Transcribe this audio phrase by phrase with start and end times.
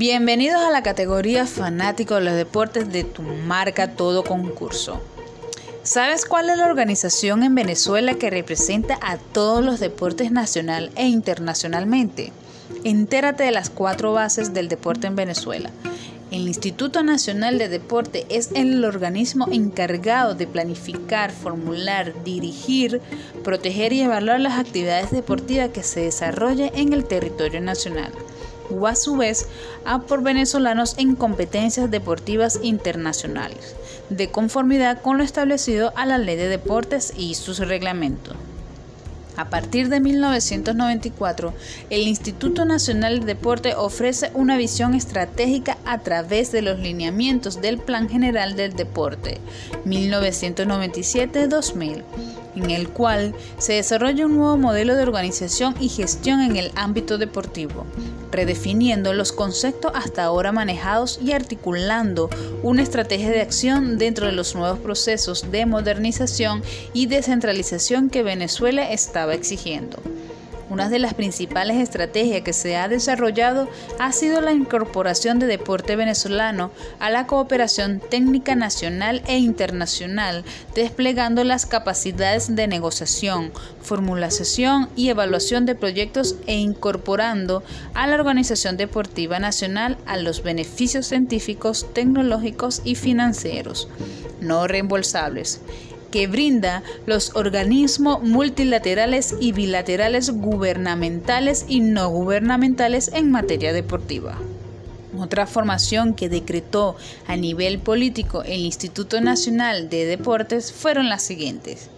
[0.00, 4.98] Bienvenidos a la categoría fanático de los deportes de tu marca Todo Concurso.
[5.82, 11.06] ¿Sabes cuál es la organización en Venezuela que representa a todos los deportes nacional e
[11.06, 12.32] internacionalmente?
[12.82, 15.68] Entérate de las cuatro bases del deporte en Venezuela.
[16.30, 23.02] El Instituto Nacional de Deporte es el organismo encargado de planificar, formular, dirigir,
[23.44, 28.12] proteger y evaluar las actividades deportivas que se desarrollen en el territorio nacional
[28.70, 29.46] o a su vez
[29.84, 33.74] a por venezolanos en competencias deportivas internacionales,
[34.08, 38.36] de conformidad con lo establecido a la Ley de Deportes y sus reglamentos.
[39.36, 41.54] A partir de 1994,
[41.90, 47.78] el Instituto Nacional de Deporte ofrece una visión estratégica a través de los lineamientos del
[47.78, 49.40] Plan General del Deporte
[49.86, 52.04] 1997-2000
[52.56, 57.18] en el cual se desarrolla un nuevo modelo de organización y gestión en el ámbito
[57.18, 57.86] deportivo,
[58.30, 62.30] redefiniendo los conceptos hasta ahora manejados y articulando
[62.62, 68.90] una estrategia de acción dentro de los nuevos procesos de modernización y descentralización que Venezuela
[69.32, 70.00] exigiendo.
[70.70, 75.96] Una de las principales estrategias que se ha desarrollado ha sido la incorporación de deporte
[75.96, 83.50] venezolano a la cooperación técnica nacional e internacional, desplegando las capacidades de negociación,
[83.82, 87.64] formulación y evaluación de proyectos e incorporando
[87.94, 93.88] a la Organización Deportiva Nacional a los beneficios científicos, tecnológicos y financieros
[94.40, 95.60] no reembolsables
[96.10, 104.38] que brinda los organismos multilaterales y bilaterales gubernamentales y no gubernamentales en materia deportiva.
[105.18, 111.90] Otra formación que decretó a nivel político el Instituto Nacional de Deportes fueron las siguientes.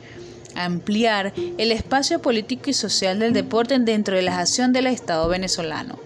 [0.55, 5.99] Ampliar el espacio político y social del deporte dentro de la acción del Estado venezolano.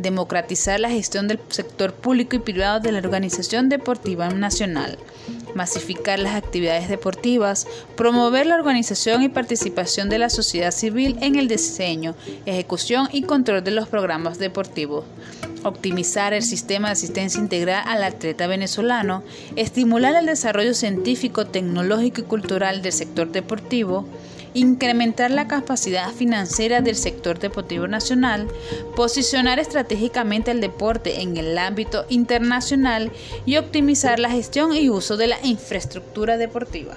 [0.00, 4.98] Democratizar la gestión del sector público y privado de la Organización Deportiva Nacional
[5.54, 7.66] masificar las actividades deportivas,
[7.96, 12.14] promover la organización y participación de la sociedad civil en el diseño,
[12.46, 15.04] ejecución y control de los programas deportivos,
[15.64, 19.22] optimizar el sistema de asistencia integral al atleta venezolano,
[19.56, 24.06] estimular el desarrollo científico, tecnológico y cultural del sector deportivo,
[24.54, 28.48] incrementar la capacidad financiera del sector deportivo nacional,
[28.96, 33.12] posicionar estratégicamente el deporte en el ámbito internacional
[33.46, 36.96] y optimizar la gestión y uso de la infraestructura deportiva.